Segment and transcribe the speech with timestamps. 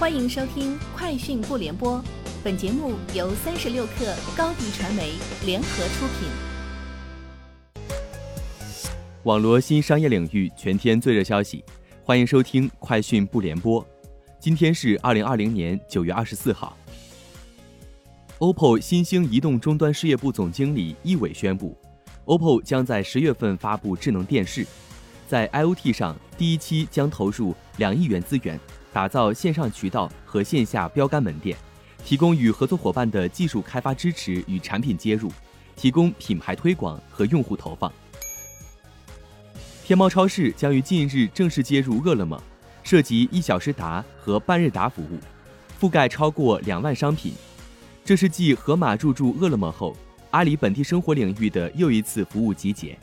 [0.00, 1.98] 欢迎收听《快讯不联播》，
[2.42, 5.12] 本节目由三十六克高低传媒
[5.44, 6.26] 联合出品。
[9.24, 11.62] 网罗新商业领域全天最热消息，
[12.02, 13.84] 欢迎收听《快讯不联播》。
[14.38, 16.74] 今天是二零二零年九月二十四号。
[18.38, 21.76] OPPO 新兴移动终端事业部总经理易伟宣布
[22.24, 24.66] ，OPPO 将在十月份发布智能电视，
[25.28, 28.58] 在 IoT 上第一期将投入两亿元资源。
[28.92, 31.56] 打造线上渠道和线下标杆门店，
[32.04, 35.30] 提供与合作伙伴的技术开发支持与产品接入，
[35.76, 37.92] 提供品牌推广和用户投放。
[39.84, 42.40] 天猫超市将于近日正式接入饿了么，
[42.82, 45.18] 涉及一小时达和半日达服务，
[45.80, 47.32] 覆盖超过两万商品。
[48.04, 49.96] 这是继盒马入驻饿了么后，
[50.30, 52.98] 阿里本地生活领域的又一次服务集结。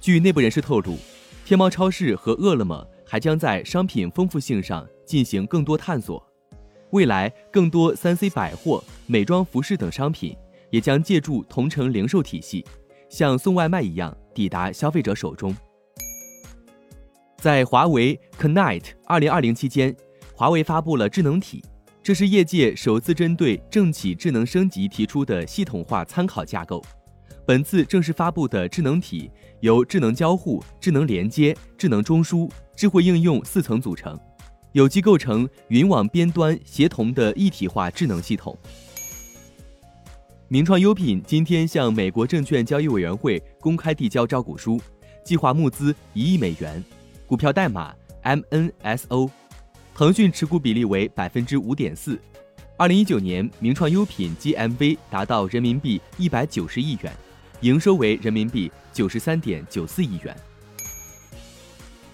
[0.00, 0.98] 据内部人士透露，
[1.44, 4.86] 天猫超市和饿了么还将在商品丰富性上。
[5.08, 6.22] 进行更多探索，
[6.90, 10.36] 未来更多三 C 百货、美妆服饰等商品
[10.70, 12.62] 也将借助同城零售体系，
[13.08, 15.56] 像送外卖一样抵达消费者手中。
[17.38, 19.96] 在华为 Connect 2020期间，
[20.34, 21.64] 华为发布了智能体，
[22.02, 26.84] 这是业界首次针对政企智能升级提出的系统化参考架构。
[27.46, 34.18] 本次正式发布的智能体由智能交互、智能连接、智能中枢、智慧应用四层组成。
[34.78, 38.56] 有机构成云网边端协同的一体化智能系统。
[40.46, 44.80] 名创优品今天向美国证券交易委员会公开递交招股书，
[45.24, 46.82] 计划募资一亿美元，
[47.26, 49.28] 股票代码 MNSO，
[49.96, 52.16] 腾讯持股比例为百分之五点四。
[52.76, 57.12] 二零一九年，名创优品 GMV 达到人民币一百九十亿元，
[57.62, 60.36] 营收为人民币九十三点九四亿元。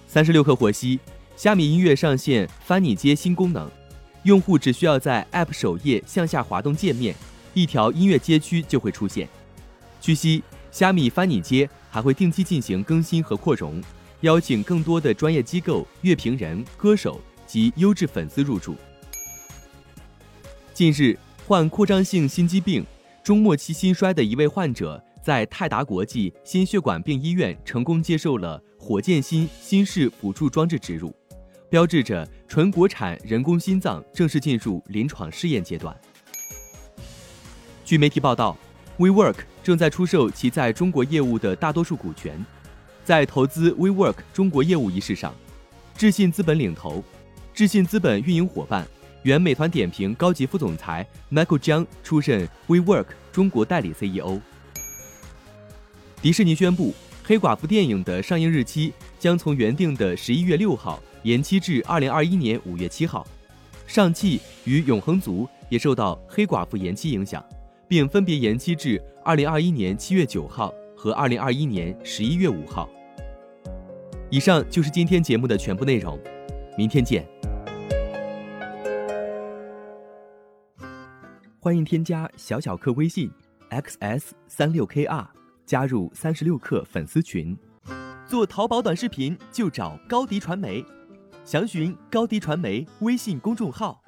[0.07, 0.99] 三十六氪获悉。
[1.37, 3.69] 虾米音乐上线翻你街新功能，
[4.23, 7.15] 用户只需要在 App 首页向下滑动界面，
[7.55, 9.29] 一条音乐街区就会出现。
[10.01, 13.83] 据悉，虾米翻你街还会定期进行更新和扩容，
[14.21, 18.77] 邀请更多的专业机构、乐评人、歌手及优质粉丝入驻。
[20.73, 21.19] 近日，
[21.49, 22.87] 患扩张性心肌病、
[23.25, 31.13] 中末期心衰的一位患者，在泰达国际心血管病医院成功接受了火箭心心室辅助装置植入。
[31.75, 35.93] 标志着纯国产人工心脏正式进入临床试验阶段。
[37.85, 38.57] 据媒体报道
[38.97, 42.41] ，WeWork 正在出售其在中国业务的大多数股权。
[43.05, 45.35] 在投资 WeWork 中国业务仪式上，
[45.97, 47.03] 智信资本领投，
[47.53, 48.87] 智信资本运营伙伴、
[49.25, 54.41] 原美团点评高级副总裁 Michael 江出任 WeWork 中国代理 CEO。
[56.23, 61.03] 迪士尼宣布，黑寡妇电影的上映日期将从原定的十一月六号。
[61.25, 63.27] 延期至二零二一年五月七号，
[63.87, 67.43] 上汽与永恒族也受到黑寡妇延期影响，
[67.89, 72.91] 并分别延期至二零二一年七月九号和二零二一年十一月五号。
[74.29, 76.21] 以上就是今天节目的全部内容，
[76.77, 77.27] 明天见。
[81.59, 83.31] 欢迎添加小小客微信
[83.71, 85.27] xs 三六 kr，
[85.65, 87.57] 加入三十六氪粉丝群，
[88.27, 90.85] 做淘宝短视频就找高迪传媒。
[91.45, 94.04] 详询高迪传媒微信公众号。